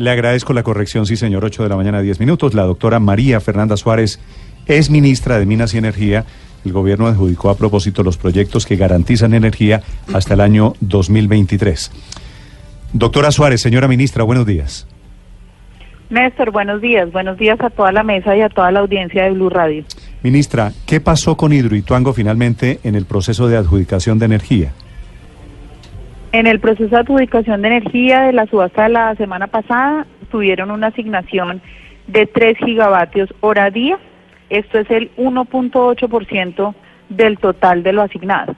Le 0.00 0.08
agradezco 0.08 0.54
la 0.54 0.62
corrección, 0.62 1.04
sí 1.04 1.14
señor, 1.14 1.44
8 1.44 1.62
de 1.62 1.68
la 1.68 1.76
mañana, 1.76 2.00
10 2.00 2.20
minutos. 2.20 2.54
La 2.54 2.62
doctora 2.62 3.00
María 3.00 3.38
Fernanda 3.38 3.76
Suárez 3.76 4.18
es 4.64 4.88
ministra 4.88 5.38
de 5.38 5.44
Minas 5.44 5.74
y 5.74 5.76
Energía. 5.76 6.24
El 6.64 6.72
gobierno 6.72 7.06
adjudicó 7.06 7.50
a 7.50 7.54
propósito 7.54 8.02
los 8.02 8.16
proyectos 8.16 8.64
que 8.64 8.76
garantizan 8.76 9.34
energía 9.34 9.82
hasta 10.14 10.32
el 10.32 10.40
año 10.40 10.72
2023. 10.80 11.92
Doctora 12.94 13.30
Suárez, 13.30 13.60
señora 13.60 13.88
ministra, 13.88 14.24
buenos 14.24 14.46
días. 14.46 14.88
Néstor, 16.08 16.50
buenos 16.50 16.80
días. 16.80 17.12
Buenos 17.12 17.36
días 17.36 17.60
a 17.60 17.68
toda 17.68 17.92
la 17.92 18.02
mesa 18.02 18.34
y 18.34 18.40
a 18.40 18.48
toda 18.48 18.72
la 18.72 18.80
audiencia 18.80 19.24
de 19.24 19.32
Blue 19.32 19.50
Radio. 19.50 19.84
Ministra, 20.22 20.72
¿qué 20.86 21.02
pasó 21.02 21.36
con 21.36 21.52
Hidroituango 21.52 22.14
finalmente 22.14 22.80
en 22.84 22.94
el 22.94 23.04
proceso 23.04 23.48
de 23.48 23.58
adjudicación 23.58 24.18
de 24.18 24.24
energía? 24.24 24.72
En 26.32 26.46
el 26.46 26.60
proceso 26.60 26.90
de 26.90 26.98
adjudicación 26.98 27.62
de 27.62 27.68
energía 27.68 28.22
de 28.22 28.32
la 28.32 28.46
subasta 28.46 28.84
de 28.84 28.90
la 28.90 29.14
semana 29.16 29.48
pasada 29.48 30.06
tuvieron 30.30 30.70
una 30.70 30.88
asignación 30.88 31.60
de 32.06 32.26
3 32.26 32.56
gigavatios 32.58 33.34
hora 33.40 33.70
día. 33.70 33.98
Esto 34.48 34.78
es 34.78 34.90
el 34.90 35.10
1.8% 35.16 36.74
del 37.08 37.38
total 37.38 37.82
de 37.82 37.92
lo 37.92 38.02
asignado. 38.02 38.54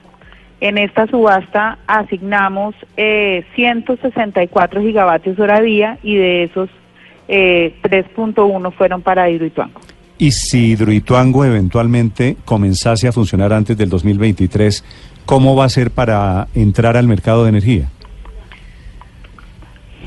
En 0.61 0.77
esta 0.77 1.07
subasta 1.07 1.79
asignamos 1.87 2.75
eh, 2.95 3.43
164 3.55 4.81
gigavatios 4.81 5.39
hora 5.39 5.59
día 5.59 5.97
y 6.03 6.15
de 6.15 6.43
esos 6.43 6.69
eh, 7.27 7.75
3.1 7.81 8.71
fueron 8.73 9.01
para 9.01 9.29
Hidroituango. 9.29 9.81
Y 10.19 10.31
si 10.31 10.71
Hidroituango 10.71 11.43
eventualmente 11.43 12.37
comenzase 12.45 13.07
a 13.07 13.11
funcionar 13.11 13.51
antes 13.51 13.75
del 13.75 13.89
2023, 13.89 14.83
¿cómo 15.25 15.55
va 15.55 15.65
a 15.65 15.69
ser 15.69 15.91
para 15.91 16.47
entrar 16.53 16.97
al 16.97 17.07
mercado 17.07 17.43
de 17.43 17.49
energía? 17.49 17.89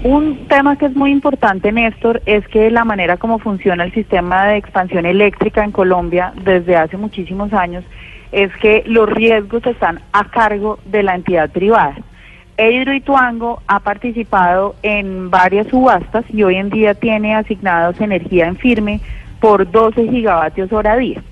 Un 0.02 0.46
tema 0.46 0.76
que 0.76 0.86
es 0.86 0.94
muy 0.94 1.10
importante, 1.10 1.72
Néstor, 1.72 2.22
es 2.26 2.46
que 2.48 2.70
la 2.70 2.84
manera 2.84 3.16
como 3.16 3.38
funciona 3.38 3.84
el 3.84 3.92
sistema 3.92 4.46
de 4.46 4.58
expansión 4.58 5.06
eléctrica 5.06 5.64
en 5.64 5.72
Colombia 5.72 6.32
desde 6.44 6.76
hace 6.76 6.96
muchísimos 6.96 7.52
años 7.52 7.84
es 8.32 8.54
que 8.58 8.82
los 8.86 9.08
riesgos 9.08 9.64
están 9.66 10.00
a 10.12 10.24
cargo 10.24 10.78
de 10.84 11.02
la 11.02 11.14
entidad 11.14 11.50
privada. 11.50 11.96
E 12.58 12.70
Hidroituango 12.70 13.62
ha 13.66 13.80
participado 13.80 14.76
en 14.82 15.30
varias 15.30 15.66
subastas 15.68 16.24
y 16.32 16.42
hoy 16.42 16.56
en 16.56 16.70
día 16.70 16.94
tiene 16.94 17.34
asignados 17.34 18.00
energía 18.00 18.46
en 18.46 18.56
firme 18.56 19.00
por 19.40 19.70
12 19.70 20.08
gigavatios 20.08 20.72
hora 20.72 20.96
día. 20.96 21.22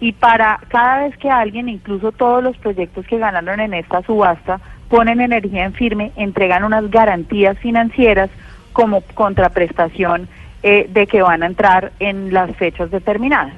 Y 0.00 0.12
para 0.12 0.58
cada 0.68 1.04
vez 1.04 1.16
que 1.18 1.30
alguien, 1.30 1.68
incluso 1.68 2.10
todos 2.10 2.42
los 2.42 2.56
proyectos 2.56 3.06
que 3.06 3.18
ganaron 3.18 3.60
en 3.60 3.74
esta 3.74 4.02
subasta, 4.02 4.60
ponen 4.88 5.20
energía 5.20 5.64
en 5.64 5.74
firme, 5.74 6.10
entregan 6.16 6.64
unas 6.64 6.90
garantías 6.90 7.58
financieras 7.58 8.30
como 8.72 9.02
contraprestación 9.14 10.28
eh, 10.62 10.88
de 10.90 11.06
que 11.06 11.22
van 11.22 11.42
a 11.42 11.46
entrar 11.46 11.92
en 12.00 12.32
las 12.32 12.54
fechas 12.56 12.90
determinadas. 12.90 13.54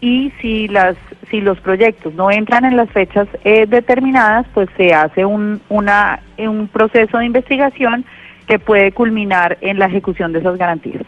Y 0.00 0.32
si 0.40 0.68
las 0.68 0.96
si 1.30 1.40
los 1.40 1.60
proyectos 1.60 2.14
no 2.14 2.30
entran 2.30 2.64
en 2.64 2.76
las 2.76 2.90
fechas 2.90 3.28
eh, 3.44 3.66
determinadas, 3.66 4.46
pues 4.54 4.68
se 4.76 4.94
hace 4.94 5.24
un 5.24 5.60
una 5.68 6.20
un 6.38 6.68
proceso 6.68 7.18
de 7.18 7.26
investigación 7.26 8.04
que 8.46 8.58
puede 8.58 8.92
culminar 8.92 9.58
en 9.60 9.78
la 9.78 9.86
ejecución 9.86 10.32
de 10.32 10.38
esas 10.38 10.56
garantías. 10.56 11.02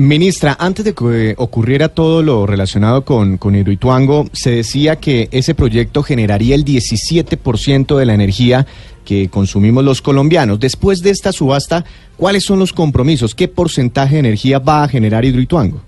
Ministra, 0.00 0.56
antes 0.58 0.82
de 0.86 0.94
que 0.94 1.34
ocurriera 1.36 1.90
todo 1.90 2.22
lo 2.22 2.46
relacionado 2.46 3.04
con, 3.04 3.36
con 3.36 3.54
Hidroituango, 3.54 4.24
se 4.32 4.50
decía 4.50 4.96
que 4.96 5.28
ese 5.30 5.54
proyecto 5.54 6.02
generaría 6.02 6.54
el 6.54 6.64
17% 6.64 7.98
de 7.98 8.06
la 8.06 8.14
energía 8.14 8.66
que 9.04 9.28
consumimos 9.28 9.84
los 9.84 10.00
colombianos. 10.00 10.58
Después 10.58 11.02
de 11.02 11.10
esta 11.10 11.32
subasta, 11.32 11.84
¿cuáles 12.16 12.44
son 12.44 12.58
los 12.60 12.72
compromisos? 12.72 13.34
¿Qué 13.34 13.46
porcentaje 13.46 14.14
de 14.14 14.20
energía 14.20 14.58
va 14.58 14.84
a 14.84 14.88
generar 14.88 15.26
Hidroituango? 15.26 15.82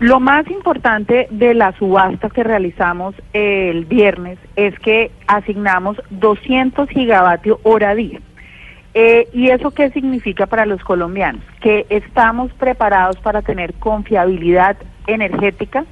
Lo 0.00 0.20
más 0.20 0.46
importante 0.50 1.26
de 1.30 1.54
la 1.54 1.72
subasta 1.78 2.28
que 2.28 2.44
realizamos 2.44 3.14
el 3.32 3.86
viernes 3.86 4.38
es 4.56 4.78
que 4.80 5.10
asignamos 5.26 5.96
200 6.10 6.86
gigavatios 6.90 7.58
hora 7.62 7.94
día. 7.94 8.20
Eh, 9.00 9.28
¿Y 9.32 9.50
eso 9.50 9.70
qué 9.70 9.90
significa 9.90 10.46
para 10.46 10.66
los 10.66 10.82
colombianos? 10.82 11.40
Que 11.60 11.86
estamos 11.88 12.52
preparados 12.54 13.16
para 13.18 13.42
tener 13.42 13.74
confiabilidad 13.74 14.76
energética, 15.06 15.84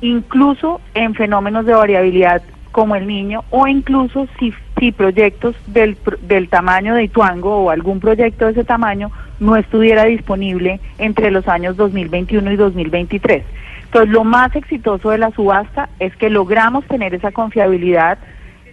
incluso 0.00 0.80
en 0.94 1.14
fenómenos 1.14 1.66
de 1.66 1.74
variabilidad 1.74 2.42
como 2.72 2.96
el 2.96 3.06
niño, 3.06 3.44
o 3.50 3.68
incluso 3.68 4.26
si, 4.40 4.52
si 4.76 4.90
proyectos 4.90 5.54
del, 5.68 5.96
del 6.22 6.48
tamaño 6.48 6.96
de 6.96 7.04
Ituango 7.04 7.58
o 7.58 7.70
algún 7.70 8.00
proyecto 8.00 8.46
de 8.46 8.50
ese 8.50 8.64
tamaño 8.64 9.12
no 9.38 9.54
estuviera 9.54 10.02
disponible 10.06 10.80
entre 10.98 11.30
los 11.30 11.46
años 11.46 11.76
2021 11.76 12.50
y 12.50 12.56
2023. 12.56 13.44
Entonces, 13.84 14.10
lo 14.10 14.24
más 14.24 14.56
exitoso 14.56 15.10
de 15.10 15.18
la 15.18 15.30
subasta 15.30 15.90
es 16.00 16.16
que 16.16 16.28
logramos 16.28 16.84
tener 16.86 17.14
esa 17.14 17.30
confiabilidad 17.30 18.18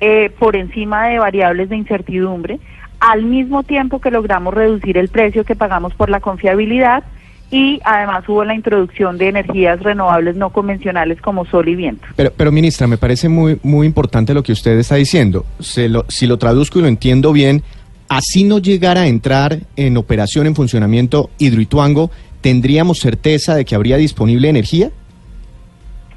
eh, 0.02 0.32
por 0.40 0.56
encima 0.56 1.08
de 1.08 1.20
variables 1.20 1.70
de 1.70 1.78
incertidumbre, 1.78 2.60
al 3.04 3.24
mismo 3.24 3.64
tiempo 3.64 4.00
que 4.00 4.12
logramos 4.12 4.54
reducir 4.54 4.98
el 4.98 5.10
precio 5.10 5.44
que 5.44 5.58
pagamos 5.58 5.94
por 5.94 6.10
la 6.10 6.22
confiabilidad 6.22 7.04
y 7.52 7.82
además 7.84 8.24
hubo 8.30 8.46
la 8.46 8.56
introducción 8.56 9.18
de 9.18 9.28
energías 9.28 9.82
renovables 9.82 10.38
no 10.38 10.52
convencionales 10.52 11.22
como 11.22 11.46
sol 11.46 11.68
y 11.68 11.76
viento. 11.76 12.08
Pero, 12.16 12.32
pero 12.36 12.50
ministra, 12.54 12.88
me 12.88 12.98
parece 12.98 13.28
muy, 13.28 13.60
muy 13.62 13.86
importante 13.88 14.34
lo 14.34 14.42
que 14.42 14.54
usted 14.54 14.80
está 14.80 14.96
diciendo. 14.96 15.46
Se 15.60 15.90
lo, 15.90 16.06
si 16.08 16.28
lo 16.28 16.38
traduzco 16.38 16.80
y 16.80 16.84
lo 16.84 16.88
entiendo 16.88 17.34
bien, 17.34 17.62
así 18.08 18.46
no 18.46 18.60
llegara 18.60 19.02
a 19.02 19.08
entrar 19.08 19.58
en 19.76 19.98
operación, 19.98 20.48
en 20.48 20.56
funcionamiento 20.56 21.30
Hidroituango, 21.40 22.10
¿tendríamos 22.40 23.00
certeza 23.00 23.54
de 23.54 23.66
que 23.66 23.76
habría 23.76 23.98
disponible 23.98 24.48
energía? 24.48 24.92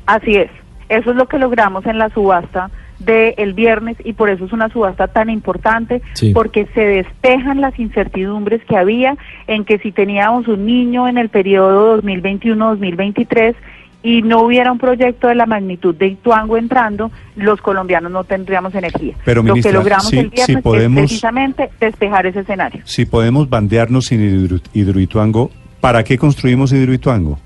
Así 0.07 0.37
es. 0.37 0.51
Eso 0.89 1.11
es 1.11 1.17
lo 1.17 1.27
que 1.27 1.39
logramos 1.39 1.85
en 1.85 1.99
la 1.99 2.11
subasta 2.11 2.71
del 2.99 3.53
viernes 3.53 3.97
y 4.05 4.15
por 4.15 4.31
eso 4.31 4.47
es 4.47 4.53
una 4.53 4.69
subasta 4.71 5.07
tan 5.09 5.29
importante 5.31 6.01
Sí. 6.15 6.33
porque 6.33 6.67
se 6.75 6.81
despejan 6.81 7.61
las 7.61 7.79
incertidumbres 7.79 8.63
que 8.65 8.77
había 8.77 9.17
en 9.47 9.65
que 9.65 9.79
si 9.79 9.93
teníamos 9.93 10.49
un 10.49 10.65
niño 10.67 11.07
en 11.09 11.19
el 11.19 11.29
periodo 11.29 12.01
2021-2023 12.03 13.55
y 14.03 14.23
no 14.23 14.41
hubiera 14.43 14.71
un 14.71 14.79
proyecto 14.79 15.27
de 15.29 15.35
la 15.35 15.47
magnitud 15.47 15.95
de 15.95 16.07
Ituango 16.09 16.57
entrando, 16.57 17.11
los 17.35 17.61
colombianos 17.61 18.13
no 18.13 18.23
tendríamos 18.25 18.75
energía. 18.75 19.15
Pero, 19.25 19.43
Lo 19.43 19.53
ministra, 19.55 19.73
que 19.73 19.79
logramos 19.79 20.13
el 20.13 20.29
viernes 20.29 20.63
podemos- 20.63 20.99
es 21.03 21.09
precisamente 21.09 21.71
despejar 21.81 22.27
ese 22.27 22.41
escenario. 22.41 22.83
Si 22.85 23.05
podemos 23.05 23.49
bandearnos 23.51 24.07
sin 24.07 24.21
Hidro- 24.21 24.61
Hidroituango, 24.73 25.51
¿para 25.81 26.05
qué 26.05 26.17
construimos 26.19 26.73
Hidroituango? 26.73 27.39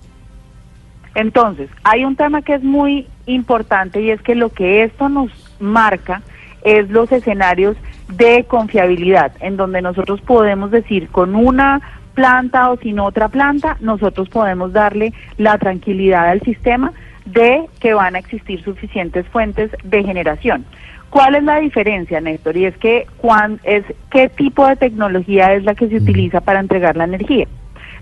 Entonces, 1.15 1.69
hay 1.83 2.05
un 2.05 2.15
tema 2.15 2.43
que 2.43 2.55
es 2.55 2.63
muy 2.63 3.07
importante 3.35 4.01
y 4.01 4.11
es 4.11 4.21
que 4.23 4.35
lo 4.35 4.51
que 4.51 4.83
esto 4.85 5.09
nos 5.09 5.31
marca 5.61 6.23
es 6.63 6.91
los 6.91 7.11
escenarios 7.13 7.77
de 8.09 8.45
confiabilidad, 8.45 9.33
en 9.41 9.57
donde 9.57 9.83
nosotros 9.83 10.21
podemos 10.21 10.71
decir 10.71 11.09
con 11.09 11.35
una 11.35 11.81
planta 12.15 12.71
o 12.71 12.77
sin 12.77 12.99
otra 12.99 13.29
planta, 13.29 13.77
nosotros 13.81 14.29
podemos 14.29 14.73
darle 14.73 15.13
la 15.39 15.59
tranquilidad 15.59 16.29
al 16.29 16.41
sistema 16.43 16.93
de 17.25 17.67
que 17.79 17.95
van 17.95 18.17
a 18.17 18.19
existir 18.19 18.63
suficientes 18.63 19.27
fuentes 19.29 19.71
de 19.85 20.03
generación. 20.03 20.65
¿Cuál 21.11 21.35
es 21.35 21.43
la 21.43 21.59
diferencia, 21.59 22.21
Néstor? 22.21 22.57
Y 22.57 22.67
es 22.67 22.77
que 22.77 23.07
cuán, 23.17 23.59
es 23.65 23.85
qué 24.11 24.29
tipo 24.29 24.67
de 24.67 24.77
tecnología 24.77 25.55
es 25.55 25.65
la 25.65 25.75
que 25.75 25.89
se 25.89 25.97
utiliza 25.97 26.41
para 26.41 26.61
entregar 26.61 26.97
la 26.97 27.05
energía. 27.05 27.47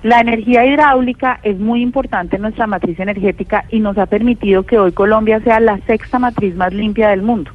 La 0.03 0.21
energía 0.21 0.65
hidráulica 0.65 1.41
es 1.43 1.59
muy 1.59 1.83
importante 1.83 2.37
en 2.37 2.43
nuestra 2.43 2.69
matriz 2.69 3.01
energética 3.01 3.65
y 3.69 3.81
nos 3.81 3.99
ha 3.99 4.07
permitido 4.07 4.63
que 4.63 4.79
hoy 4.79 4.93
Colombia 4.93 5.41
sea 5.41 5.59
la 5.59 5.79
sexta 5.87 6.21
matriz 6.21 6.55
más 6.55 6.73
limpia 6.73 7.09
del 7.09 7.23
mundo, 7.23 7.51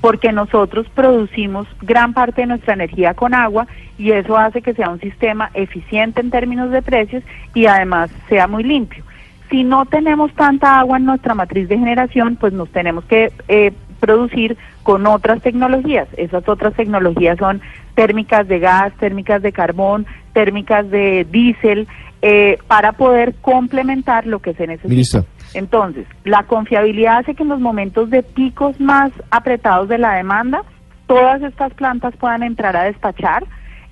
porque 0.00 0.32
nosotros 0.32 0.88
producimos 0.92 1.68
gran 1.82 2.12
parte 2.12 2.40
de 2.40 2.48
nuestra 2.48 2.74
energía 2.74 3.14
con 3.14 3.32
agua 3.32 3.68
y 3.96 4.10
eso 4.10 4.36
hace 4.36 4.60
que 4.60 4.74
sea 4.74 4.90
un 4.90 5.00
sistema 5.00 5.50
eficiente 5.54 6.20
en 6.20 6.30
términos 6.30 6.72
de 6.72 6.82
precios 6.82 7.22
y 7.54 7.66
además 7.66 8.10
sea 8.28 8.48
muy 8.48 8.64
limpio. 8.64 9.04
Si 9.48 9.62
no 9.62 9.86
tenemos 9.86 10.32
tanta 10.32 10.80
agua 10.80 10.96
en 10.96 11.04
nuestra 11.04 11.34
matriz 11.34 11.68
de 11.68 11.78
generación, 11.78 12.34
pues 12.34 12.52
nos 12.52 12.70
tenemos 12.70 13.04
que 13.04 13.30
eh, 13.46 13.72
producir 14.00 14.56
con 14.82 15.06
otras 15.06 15.40
tecnologías. 15.42 16.08
Esas 16.16 16.48
otras 16.48 16.74
tecnologías 16.74 17.38
son 17.38 17.60
térmicas 17.94 18.48
de 18.48 18.58
gas, 18.58 18.92
térmicas 18.94 19.42
de 19.42 19.52
carbón, 19.52 20.06
térmicas 20.34 20.90
de 20.90 21.26
diésel, 21.30 21.88
eh, 22.20 22.58
para 22.66 22.92
poder 22.92 23.34
complementar 23.40 24.26
lo 24.26 24.40
que 24.40 24.52
se 24.54 24.66
necesita. 24.66 24.88
Ministra. 24.88 25.24
Entonces, 25.54 26.06
la 26.24 26.42
confiabilidad 26.42 27.18
hace 27.18 27.34
que 27.34 27.42
en 27.42 27.48
los 27.50 27.60
momentos 27.60 28.10
de 28.10 28.22
picos 28.22 28.78
más 28.80 29.12
apretados 29.30 29.88
de 29.88 29.98
la 29.98 30.14
demanda, 30.14 30.62
todas 31.06 31.42
estas 31.42 31.72
plantas 31.74 32.14
puedan 32.16 32.42
entrar 32.42 32.76
a 32.76 32.84
despachar. 32.84 33.44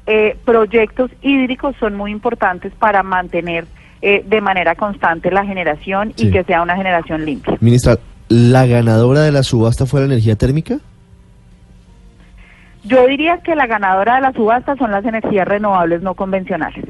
Eh, 0.06 0.36
proyectos 0.44 1.10
hídricos 1.22 1.76
son 1.78 1.94
muy 1.94 2.10
importantes 2.10 2.72
para 2.78 3.02
mantener 3.02 3.66
eh, 4.00 4.24
de 4.26 4.40
manera 4.40 4.74
constante 4.74 5.30
la 5.30 5.44
generación 5.44 6.12
Sí. 6.16 6.26
y 6.26 6.30
que 6.32 6.42
sea 6.42 6.62
una 6.62 6.74
generación 6.76 7.24
limpia. 7.24 7.56
Ministra, 7.60 7.98
¿la 8.28 8.66
ganadora 8.66 9.20
de 9.20 9.30
la 9.30 9.44
subasta 9.44 9.86
fue 9.86 10.00
la 10.00 10.06
energía 10.06 10.34
térmica? 10.34 10.78
Yo 12.84 13.06
diría 13.06 13.38
que 13.38 13.54
la 13.54 13.66
ganadora 13.66 14.16
de 14.16 14.22
la 14.22 14.32
subasta 14.32 14.76
son 14.76 14.90
las 14.90 15.04
energías 15.04 15.46
renovables 15.46 16.02
no 16.02 16.14
convencionales. 16.14 16.84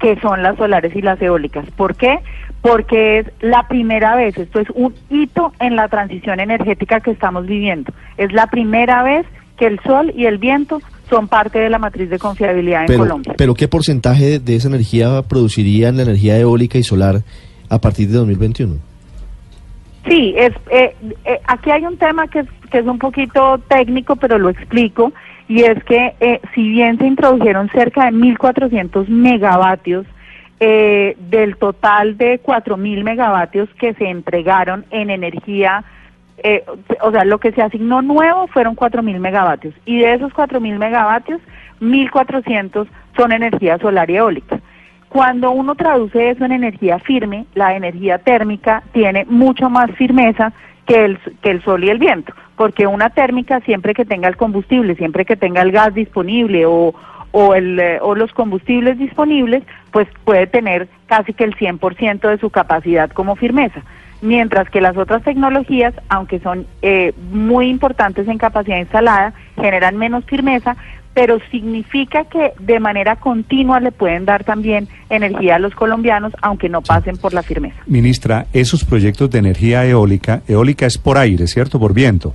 que 0.00 0.18
son 0.20 0.42
las 0.42 0.56
solares 0.58 0.94
y 0.94 1.00
las 1.00 1.22
eólicas. 1.22 1.64
¿Por 1.76 1.94
qué? 1.96 2.18
Porque 2.60 3.20
es 3.20 3.26
la 3.40 3.66
primera 3.68 4.16
vez, 4.16 4.36
esto 4.36 4.60
es 4.60 4.68
un 4.74 4.92
hito 5.08 5.52
en 5.60 5.76
la 5.76 5.88
transición 5.88 6.40
energética 6.40 7.00
que 7.00 7.12
estamos 7.12 7.46
viviendo. 7.46 7.90
Es 8.18 8.30
la 8.32 8.48
primera 8.48 9.02
vez 9.02 9.24
que 9.56 9.66
el 9.66 9.80
sol 9.80 10.12
y 10.14 10.26
el 10.26 10.36
viento 10.36 10.80
son 11.08 11.28
parte 11.28 11.58
de 11.58 11.70
la 11.70 11.78
matriz 11.78 12.10
de 12.10 12.18
confiabilidad 12.18 12.82
en 12.82 12.86
Pero, 12.88 12.98
Colombia. 12.98 13.34
pero 13.38 13.54
¿qué 13.54 13.66
porcentaje 13.66 14.40
de 14.40 14.56
esa 14.56 14.68
energía 14.68 15.22
producirían 15.22 15.96
la 15.96 16.02
energía 16.02 16.36
eólica 16.38 16.76
y 16.76 16.82
solar 16.82 17.22
a 17.70 17.78
partir 17.80 18.08
de 18.08 18.14
2021? 18.18 18.74
Sí, 20.06 20.34
es, 20.36 20.52
eh, 20.70 20.94
eh, 21.24 21.40
aquí 21.46 21.70
hay 21.70 21.86
un 21.86 21.96
tema 21.96 22.26
que 22.28 22.40
es, 22.40 22.46
que 22.70 22.78
es 22.80 22.84
un 22.86 22.98
poquito 22.98 23.58
técnico, 23.68 24.16
pero 24.16 24.38
lo 24.38 24.50
explico, 24.50 25.12
y 25.48 25.62
es 25.62 25.82
que 25.84 26.14
eh, 26.20 26.40
si 26.54 26.68
bien 26.68 26.98
se 26.98 27.06
introdujeron 27.06 27.68
cerca 27.70 28.06
de 28.06 28.12
1.400 28.12 29.08
megavatios 29.08 30.06
eh, 30.60 31.16
del 31.30 31.56
total 31.56 32.16
de 32.16 32.40
4.000 32.42 33.02
megavatios 33.02 33.68
que 33.78 33.94
se 33.94 34.08
entregaron 34.08 34.86
en 34.90 35.10
energía, 35.10 35.84
eh, 36.38 36.64
o 37.02 37.10
sea, 37.10 37.24
lo 37.24 37.38
que 37.38 37.52
se 37.52 37.62
asignó 37.62 38.02
nuevo 38.02 38.46
fueron 38.46 38.74
4.000 38.76 39.18
megavatios, 39.18 39.74
y 39.84 39.98
de 39.98 40.14
esos 40.14 40.32
4.000 40.32 40.78
megavatios, 40.78 41.40
1.400 41.80 42.86
son 43.16 43.32
energía 43.32 43.78
solar 43.78 44.10
y 44.10 44.16
eólica. 44.16 44.60
Cuando 45.08 45.50
uno 45.52 45.74
traduce 45.74 46.30
eso 46.30 46.44
en 46.44 46.52
energía 46.52 46.98
firme, 46.98 47.46
la 47.54 47.76
energía 47.76 48.18
térmica 48.18 48.82
tiene 48.92 49.24
mucho 49.26 49.70
más 49.70 49.90
firmeza 49.92 50.52
que 50.86 51.04
el, 51.04 51.18
que 51.42 51.50
el 51.50 51.62
sol 51.62 51.84
y 51.84 51.90
el 51.90 51.98
viento, 51.98 52.32
porque 52.56 52.86
una 52.86 53.10
térmica 53.10 53.60
siempre 53.60 53.94
que 53.94 54.04
tenga 54.04 54.28
el 54.28 54.36
combustible, 54.36 54.94
siempre 54.96 55.24
que 55.24 55.36
tenga 55.36 55.62
el 55.62 55.72
gas 55.72 55.94
disponible 55.94 56.66
o, 56.66 56.94
o, 57.32 57.54
el, 57.54 57.80
eh, 57.80 57.98
o 58.00 58.14
los 58.14 58.32
combustibles 58.32 58.98
disponibles, 58.98 59.64
pues 59.90 60.06
puede 60.24 60.46
tener 60.46 60.88
casi 61.06 61.32
que 61.32 61.44
el 61.44 61.56
100% 61.56 62.28
de 62.28 62.38
su 62.38 62.50
capacidad 62.50 63.10
como 63.10 63.36
firmeza. 63.36 63.82
Mientras 64.22 64.70
que 64.70 64.80
las 64.80 64.96
otras 64.96 65.22
tecnologías, 65.22 65.94
aunque 66.08 66.38
son 66.38 66.66
eh, 66.80 67.12
muy 67.30 67.68
importantes 67.68 68.26
en 68.28 68.38
capacidad 68.38 68.78
instalada, 68.78 69.34
generan 69.56 69.96
menos 69.96 70.24
firmeza, 70.24 70.76
pero 71.14 71.38
significa 71.50 72.24
que 72.24 72.52
de 72.58 72.80
manera 72.80 73.16
continua 73.16 73.78
le 73.78 73.92
pueden 73.92 74.24
dar 74.24 74.42
también 74.42 74.88
energía 75.08 75.56
a 75.56 75.58
los 75.60 75.74
colombianos, 75.74 76.32
aunque 76.42 76.68
no 76.68 76.82
pasen 76.82 77.16
por 77.16 77.32
la 77.32 77.42
firmeza. 77.42 77.76
Ministra, 77.86 78.46
esos 78.52 78.84
proyectos 78.84 79.30
de 79.30 79.38
energía 79.38 79.86
eólica, 79.86 80.42
eólica 80.48 80.86
es 80.86 80.98
por 80.98 81.16
aire, 81.16 81.46
¿cierto? 81.46 81.78
Por 81.78 81.94
viento. 81.94 82.34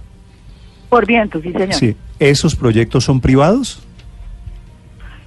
Por 0.89 1.05
viento, 1.05 1.41
sí, 1.41 1.51
señor. 1.51 1.73
Sí. 1.73 1.95
¿Esos 2.19 2.55
proyectos 2.55 3.03
son 3.03 3.19
privados? 3.19 3.85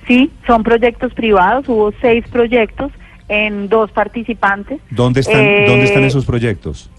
Sí, 0.07 0.31
son 0.47 0.63
proyectos 0.63 1.13
privados, 1.15 1.69
hubo 1.69 1.93
seis 2.01 2.25
proyectos 2.29 2.91
en 3.29 3.69
dos 3.69 3.91
participantes. 3.93 4.81
¿Dónde 4.91 5.21
están, 5.21 5.41
Eh, 5.41 5.65
¿dónde 5.69 5.85
están 5.85 6.05
esos 6.05 6.25
proyectos? 6.25 6.91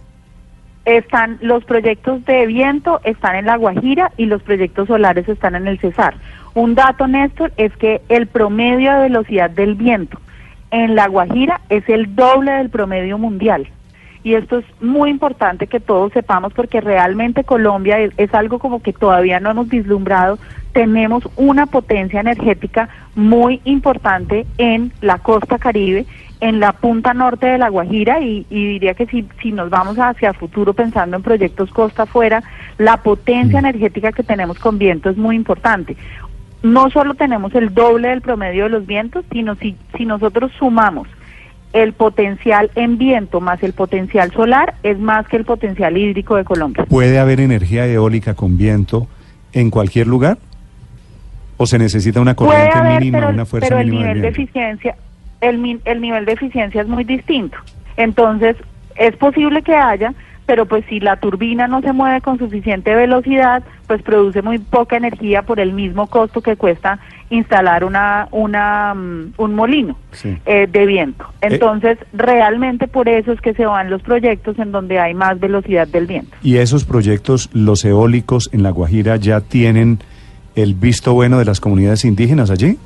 Están 0.85 1.37
los 1.41 1.63
proyectos 1.63 2.25
de 2.25 2.45
viento 2.45 2.99
están 3.03 3.35
en 3.37 3.45
La 3.45 3.57
Guajira 3.57 4.11
y 4.17 4.25
los 4.25 4.41
proyectos 4.43 4.87
solares 4.87 5.27
están 5.29 5.55
en 5.55 5.67
el 5.67 5.79
Cesar. 5.79 6.15
Un 6.55 6.75
dato, 6.75 7.07
Néstor, 7.07 7.51
es 7.57 7.75
que 7.77 8.01
el 8.09 8.27
promedio 8.27 8.93
de 8.93 9.01
velocidad 9.01 9.49
del 9.49 9.75
viento 9.75 10.19
en 10.71 10.95
La 10.95 11.07
Guajira 11.07 11.61
es 11.69 11.87
el 11.89 12.15
doble 12.15 12.51
del 12.51 12.69
promedio 12.69 13.17
mundial. 13.17 13.67
Y 14.23 14.35
esto 14.35 14.59
es 14.59 14.65
muy 14.81 15.09
importante 15.09 15.67
que 15.67 15.81
todos 15.81 16.13
sepamos 16.13 16.53
porque 16.53 16.79
realmente 16.79 17.43
Colombia 17.43 17.99
es, 17.99 18.13
es 18.17 18.33
algo 18.33 18.57
como 18.57 18.81
que 18.81 18.93
todavía 18.93 19.39
no 19.39 19.51
hemos 19.51 19.67
vislumbrado. 19.67 20.39
Tenemos 20.71 21.27
una 21.35 21.65
potencia 21.65 22.21
energética 22.21 22.87
muy 23.15 23.59
importante 23.65 24.45
en 24.57 24.93
la 25.01 25.17
costa 25.17 25.57
caribe, 25.57 26.05
en 26.39 26.59
la 26.59 26.71
punta 26.71 27.13
norte 27.13 27.47
de 27.47 27.57
La 27.57 27.69
Guajira 27.69 28.21
y, 28.21 28.45
y 28.49 28.65
diría 28.67 28.93
que 28.93 29.07
si, 29.07 29.27
si 29.41 29.51
nos 29.51 29.69
vamos 29.69 29.97
hacia 29.97 30.29
el 30.29 30.35
futuro 30.35 30.73
pensando 30.73 31.17
en 31.17 31.23
proyectos 31.23 31.71
costa 31.71 32.03
afuera, 32.03 32.43
la 32.77 32.97
potencia 32.97 33.59
energética 33.59 34.13
que 34.13 34.23
tenemos 34.23 34.57
con 34.57 34.77
viento 34.77 35.09
es 35.09 35.17
muy 35.17 35.35
importante. 35.35 35.97
No 36.63 36.89
solo 36.89 37.13
tenemos 37.13 37.53
el 37.55 37.73
doble 37.73 38.07
del 38.09 38.21
promedio 38.21 38.63
de 38.63 38.69
los 38.69 38.85
vientos, 38.85 39.25
sino 39.31 39.55
si, 39.55 39.75
si 39.95 40.05
nosotros 40.05 40.51
sumamos 40.57 41.07
el 41.73 41.93
potencial 41.93 42.71
en 42.75 42.97
viento 42.97 43.41
más 43.41 43.61
el 43.63 43.73
potencial 43.73 44.31
solar, 44.31 44.75
es 44.83 44.97
más 44.99 45.27
que 45.27 45.37
el 45.37 45.45
potencial 45.45 45.97
hídrico 45.97 46.35
de 46.35 46.45
Colombia. 46.45 46.85
¿Puede 46.85 47.19
haber 47.19 47.39
energía 47.39 47.85
eólica 47.87 48.35
con 48.35 48.57
viento 48.57 49.07
en 49.51 49.69
cualquier 49.71 50.07
lugar? 50.07 50.37
¿O 51.57 51.65
se 51.65 51.77
necesita 51.79 52.21
una 52.21 52.35
corriente 52.35 52.77
haber, 52.77 52.99
mínima, 52.99 53.19
pero, 53.19 53.29
una 53.31 53.45
fuerza 53.45 53.69
pero 53.69 53.81
el 53.81 53.87
mínima 53.87 54.07
nivel 54.07 54.21
de 54.21 54.27
eficiencia, 54.29 54.95
el, 55.41 55.81
el 55.83 56.01
nivel 56.01 56.25
de 56.25 56.31
eficiencia 56.31 56.81
es 56.81 56.87
muy 56.87 57.03
distinto. 57.03 57.57
Entonces, 57.97 58.55
es 58.95 59.15
posible 59.17 59.61
que 59.61 59.75
haya, 59.75 60.13
pero 60.45 60.65
pues 60.65 60.83
si 60.89 60.99
la 60.99 61.17
turbina 61.17 61.67
no 61.67 61.81
se 61.81 61.93
mueve 61.93 62.21
con 62.21 62.37
suficiente 62.37 62.93
velocidad, 62.95 63.63
pues 63.87 64.01
produce 64.01 64.41
muy 64.41 64.59
poca 64.59 64.97
energía 64.97 65.41
por 65.43 65.59
el 65.59 65.73
mismo 65.73 66.07
costo 66.07 66.41
que 66.41 66.55
cuesta 66.55 66.99
instalar 67.29 67.83
una, 67.83 68.27
una 68.31 68.93
mm, 68.93 69.33
un 69.37 69.55
molino 69.55 69.97
Sí. 70.11 70.37
eh, 70.45 70.67
de 70.71 70.85
viento. 70.85 71.25
Entonces, 71.41 71.97
realmente 72.13 72.87
por 72.87 73.09
eso 73.09 73.31
es 73.31 73.41
que 73.41 73.53
se 73.53 73.65
van 73.65 73.89
los 73.89 74.01
proyectos 74.01 74.59
en 74.59 74.71
donde 74.71 74.99
hay 74.99 75.13
más 75.13 75.39
velocidad 75.39 75.87
del 75.87 76.05
viento. 76.07 76.35
¿Y 76.43 76.57
esos 76.57 76.85
proyectos, 76.85 77.49
los 77.53 77.83
eólicos 77.85 78.49
en 78.53 78.63
La 78.63 78.69
Guajira, 78.69 79.15
ya 79.15 79.41
tienen 79.41 79.99
el 80.55 80.75
visto 80.75 81.13
bueno 81.13 81.39
de 81.39 81.45
las 81.45 81.59
comunidades 81.59 82.05
indígenas 82.05 82.51
allí? 82.51 82.77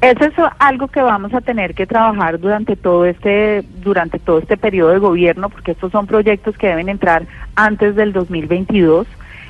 Eso 0.00 0.24
es 0.24 0.34
algo 0.58 0.88
que 0.88 1.00
vamos 1.00 1.32
a 1.32 1.40
tener 1.40 1.74
que 1.74 1.86
trabajar 1.86 2.38
durante 2.38 2.76
todo 2.76 3.06
este 3.06 3.64
durante 3.82 4.18
todo 4.18 4.38
este 4.38 4.56
periodo 4.56 4.90
de 4.90 4.98
gobierno, 4.98 5.48
porque 5.48 5.72
estos 5.72 5.90
son 5.90 6.06
proyectos 6.06 6.56
que 6.58 6.68
deben 6.68 6.88
entrar 6.88 7.26
antes 7.54 7.96
del 7.96 8.12
2022. 8.12 9.06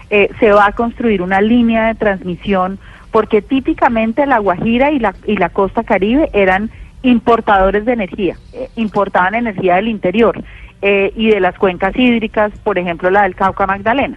Eh, 0.09 0.31
se 0.39 0.53
va 0.53 0.67
a 0.67 0.73
construir 0.73 1.21
una 1.21 1.41
línea 1.41 1.89
de 1.89 1.97
transmisión, 1.97 2.79
porque 3.11 3.43
típicamente 3.43 4.25
la 4.25 4.39
Guajira 4.39 4.93
y 4.93 5.01
la 5.01 5.15
y 5.27 5.37
la 5.37 5.49
costa 5.49 5.83
Caribe 5.83 6.31
eran 6.33 6.71
importadores 7.03 7.85
de 7.85 7.93
energía, 7.93 8.37
eh, 8.53 8.69
importaban 8.77 9.35
energía 9.35 9.77
del 9.77 9.89
interior 9.89 10.43
eh, 10.81 11.13
y 11.17 11.29
de 11.29 11.41
las 11.41 11.59
cuencas 11.59 11.95
hídricas, 11.97 12.53
por 12.63 12.79
ejemplo 12.79 13.11
la 13.11 13.23
del 13.23 13.35
Cauca 13.35 13.67
Magdalena. 13.67 14.17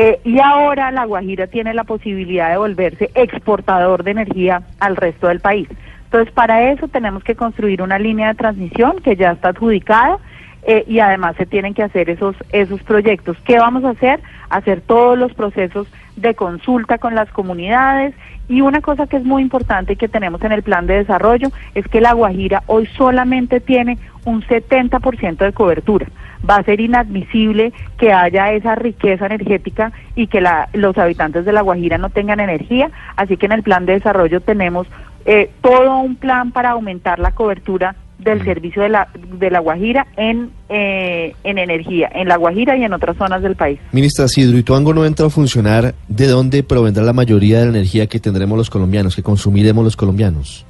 Eh, 0.00 0.20
y 0.22 0.38
ahora 0.38 0.92
La 0.92 1.06
Guajira 1.06 1.48
tiene 1.48 1.74
la 1.74 1.82
posibilidad 1.82 2.50
de 2.50 2.56
volverse 2.56 3.10
exportador 3.16 4.04
de 4.04 4.12
energía 4.12 4.62
al 4.78 4.94
resto 4.94 5.26
del 5.26 5.40
país. 5.40 5.68
Entonces, 6.04 6.32
para 6.32 6.70
eso 6.70 6.86
tenemos 6.86 7.24
que 7.24 7.34
construir 7.34 7.82
una 7.82 7.98
línea 7.98 8.28
de 8.28 8.34
transmisión 8.36 9.00
que 9.02 9.16
ya 9.16 9.32
está 9.32 9.48
adjudicada 9.48 10.18
eh, 10.62 10.84
y 10.86 11.00
además 11.00 11.34
se 11.34 11.46
tienen 11.46 11.74
que 11.74 11.82
hacer 11.82 12.10
esos, 12.10 12.36
esos 12.52 12.80
proyectos. 12.84 13.36
¿Qué 13.44 13.58
vamos 13.58 13.82
a 13.82 13.90
hacer? 13.90 14.20
Hacer 14.50 14.82
todos 14.82 15.18
los 15.18 15.34
procesos 15.34 15.88
de 16.14 16.36
consulta 16.36 16.98
con 16.98 17.16
las 17.16 17.28
comunidades 17.32 18.14
y 18.48 18.60
una 18.60 18.80
cosa 18.80 19.08
que 19.08 19.16
es 19.16 19.24
muy 19.24 19.42
importante 19.42 19.96
que 19.96 20.06
tenemos 20.06 20.40
en 20.42 20.52
el 20.52 20.62
plan 20.62 20.86
de 20.86 20.98
desarrollo 20.98 21.48
es 21.74 21.88
que 21.88 22.00
La 22.00 22.12
Guajira 22.12 22.62
hoy 22.68 22.86
solamente 22.96 23.58
tiene 23.58 23.98
un 24.24 24.42
70% 24.42 25.38
de 25.38 25.52
cobertura. 25.52 26.06
Va 26.48 26.56
a 26.56 26.62
ser 26.64 26.80
inadmisible 26.80 27.72
que 27.98 28.12
haya 28.12 28.52
esa 28.52 28.74
riqueza 28.74 29.26
energética 29.26 29.92
y 30.14 30.26
que 30.26 30.40
la- 30.40 30.68
los 30.72 30.96
habitantes 30.98 31.44
de 31.44 31.52
La 31.52 31.62
Guajira 31.62 31.98
no 31.98 32.10
tengan 32.10 32.40
energía, 32.40 32.90
así 33.16 33.36
que 33.36 33.46
en 33.46 33.52
el 33.52 33.62
plan 33.62 33.86
de 33.86 33.94
desarrollo 33.94 34.40
tenemos 34.40 34.86
eh, 35.26 35.50
todo 35.60 35.98
un 35.98 36.16
plan 36.16 36.52
para 36.52 36.70
aumentar 36.70 37.18
la 37.18 37.32
cobertura 37.32 37.96
del 38.18 38.42
servicio 38.44 38.82
de 38.82 38.88
la, 38.88 39.08
de 39.14 39.50
la 39.50 39.60
Guajira 39.60 40.06
en, 40.16 40.50
eh, 40.68 41.34
en 41.44 41.58
energía, 41.58 42.10
en 42.12 42.26
La 42.28 42.36
Guajira 42.36 42.76
y 42.76 42.82
en 42.82 42.92
otras 42.92 43.16
zonas 43.16 43.42
del 43.42 43.54
país. 43.54 43.78
Ministra, 43.92 44.26
si 44.26 44.40
Hidroituango 44.40 44.92
no 44.92 45.04
entra 45.04 45.26
a 45.26 45.30
funcionar, 45.30 45.94
¿de 46.08 46.26
dónde 46.26 46.62
provendrá 46.64 47.04
la 47.04 47.12
mayoría 47.12 47.58
de 47.60 47.66
la 47.66 47.70
energía 47.72 48.06
que 48.08 48.18
tendremos 48.18 48.58
los 48.58 48.70
colombianos, 48.70 49.14
que 49.14 49.22
consumiremos 49.22 49.84
los 49.84 49.96
colombianos? 49.96 50.66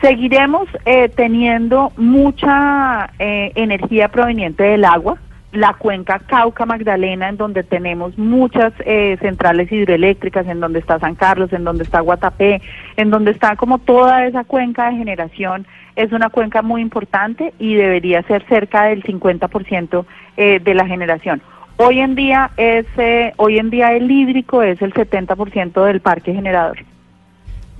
Seguiremos 0.00 0.68
eh, 0.86 1.08
teniendo 1.10 1.92
mucha 1.96 3.10
eh, 3.18 3.52
energía 3.54 4.08
proveniente 4.08 4.62
del 4.62 4.84
agua, 4.84 5.18
la 5.52 5.74
cuenca 5.74 6.20
Cauca 6.20 6.64
Magdalena, 6.64 7.28
en 7.28 7.36
donde 7.36 7.64
tenemos 7.64 8.16
muchas 8.16 8.72
eh, 8.80 9.16
centrales 9.20 9.70
hidroeléctricas, 9.70 10.46
en 10.46 10.60
donde 10.60 10.78
está 10.78 10.98
San 11.00 11.16
Carlos, 11.16 11.52
en 11.52 11.64
donde 11.64 11.84
está 11.84 12.00
Guatapé, 12.00 12.62
en 12.96 13.10
donde 13.10 13.32
está 13.32 13.56
como 13.56 13.78
toda 13.78 14.26
esa 14.26 14.44
cuenca 14.44 14.90
de 14.90 14.96
generación, 14.96 15.66
es 15.96 16.12
una 16.12 16.30
cuenca 16.30 16.62
muy 16.62 16.80
importante 16.80 17.52
y 17.58 17.74
debería 17.74 18.22
ser 18.22 18.46
cerca 18.48 18.84
del 18.84 19.02
50% 19.02 20.04
eh, 20.36 20.60
de 20.62 20.74
la 20.74 20.86
generación. 20.86 21.42
Hoy 21.76 22.00
en 22.00 22.14
día 22.14 22.50
es, 22.56 22.86
eh, 22.96 23.32
hoy 23.36 23.58
en 23.58 23.70
día 23.70 23.92
el 23.92 24.10
hídrico 24.10 24.62
es 24.62 24.80
el 24.82 24.92
70% 24.92 25.84
del 25.84 26.00
parque 26.00 26.32
generador. 26.32 26.78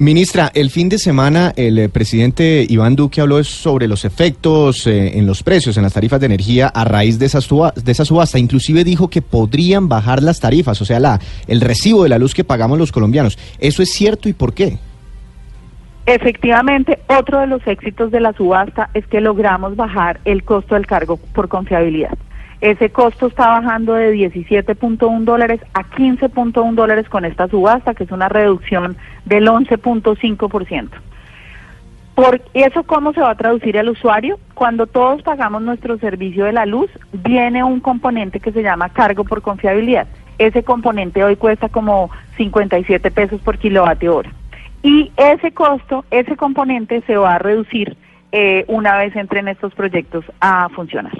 Ministra, 0.01 0.51
el 0.55 0.71
fin 0.71 0.89
de 0.89 0.97
semana 0.97 1.53
el 1.57 1.79
eh, 1.79 1.91
presidente 1.91 2.65
Iván 2.67 2.97
Duque 2.97 3.21
habló 3.21 3.45
sobre 3.45 3.87
los 3.87 4.07
efectos 4.07 4.87
eh, 4.87 5.19
en 5.19 5.27
los 5.27 5.43
precios, 5.43 5.77
en 5.77 5.83
las 5.83 5.93
tarifas 5.93 6.19
de 6.21 6.25
energía 6.25 6.69
a 6.69 6.87
raíz 6.87 7.19
de 7.19 7.27
esa, 7.27 7.43
suba- 7.43 7.75
de 7.75 7.93
esa 7.93 8.07
subasta. 8.07 8.39
Inclusive 8.39 8.83
dijo 8.83 9.09
que 9.09 9.21
podrían 9.21 9.91
bajar 9.91 10.23
las 10.23 10.41
tarifas, 10.41 10.81
o 10.81 10.87
sea, 10.87 11.01
la, 11.01 11.21
el 11.47 11.61
recibo 11.61 12.03
de 12.05 12.09
la 12.09 12.19
luz 12.19 12.33
que 12.33 12.45
pagamos 12.45 12.79
los 12.79 12.93
colombianos. 12.93 13.37
¿Eso 13.59 13.83
es 13.83 13.91
cierto 13.93 14.31
y 14.31 14.33
por 14.33 14.55
qué? 14.55 14.79
Efectivamente, 16.07 16.99
otro 17.09 17.39
de 17.41 17.47
los 17.47 17.61
éxitos 17.67 18.11
de 18.11 18.21
la 18.21 18.33
subasta 18.33 18.89
es 18.95 19.07
que 19.07 19.21
logramos 19.21 19.77
bajar 19.77 20.19
el 20.25 20.45
costo 20.45 20.77
del 20.77 20.87
cargo 20.87 21.19
por 21.35 21.49
confiabilidad. 21.49 22.17
Ese 22.61 22.91
costo 22.91 23.29
está 23.29 23.49
bajando 23.49 23.95
de 23.95 24.13
17.1 24.15 25.25
dólares 25.25 25.61
a 25.73 25.83
15.1 25.85 26.75
dólares 26.75 27.09
con 27.09 27.25
esta 27.25 27.49
subasta, 27.49 27.95
que 27.95 28.05
es 28.05 28.11
una 28.11 28.29
reducción 28.29 28.97
del 29.25 29.49
11.5%. 29.49 30.89
¿Por 32.15 32.43
eso 32.53 32.83
cómo 32.83 33.15
se 33.15 33.23
va 33.23 33.31
a 33.31 33.35
traducir 33.35 33.79
al 33.79 33.89
usuario? 33.89 34.39
Cuando 34.53 34.87
todos 34.87 35.23
pagamos 35.23 35.63
nuestro 35.63 35.97
servicio 35.97 36.45
de 36.45 36.53
la 36.53 36.67
luz, 36.67 36.91
viene 37.13 37.65
un 37.65 37.81
componente 37.81 38.41
que 38.41 38.53
se 38.53 38.63
llama 38.63 38.91
cargo 38.91 39.25
por 39.25 39.41
confiabilidad. 39.41 40.07
Ese 40.37 40.63
componente 40.63 41.25
hoy 41.25 41.37
cuesta 41.37 41.71
como 41.71 42.11
57 42.37 43.11
pesos 43.11 43.41
por 43.41 43.57
kilovatio 43.57 44.17
hora. 44.17 44.33
Y 44.83 45.11
ese 45.17 45.53
costo, 45.53 46.05
ese 46.11 46.37
componente 46.37 47.03
se 47.07 47.17
va 47.17 47.37
a 47.37 47.39
reducir 47.39 47.97
eh, 48.33 48.67
una 48.69 48.99
vez 48.99 49.17
entren 49.17 49.49
estos 49.49 49.75
proyectos 49.75 50.25
a 50.41 50.69
funcionar. 50.69 51.13